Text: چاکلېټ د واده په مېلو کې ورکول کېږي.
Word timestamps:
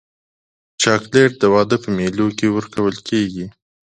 چاکلېټ 0.81 1.31
د 1.39 1.43
واده 1.53 1.77
په 1.83 1.89
مېلو 1.97 2.27
کې 2.37 2.47
ورکول 2.55 2.95
کېږي. 3.07 3.45